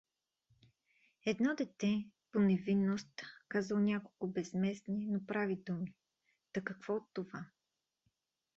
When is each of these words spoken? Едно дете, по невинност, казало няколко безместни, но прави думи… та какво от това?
Едно 1.25 1.55
дете, 1.55 2.05
по 2.31 2.39
невинност, 2.39 3.21
казало 3.49 3.79
няколко 3.81 4.27
безместни, 4.27 5.07
но 5.07 5.25
прави 5.25 5.55
думи… 5.55 5.93
та 6.53 6.63
какво 6.63 6.93
от 6.95 7.03
това? 7.13 7.45